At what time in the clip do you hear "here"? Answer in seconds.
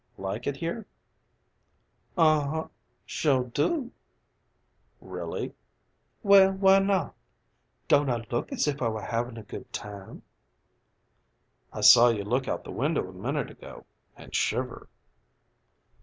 0.57-0.87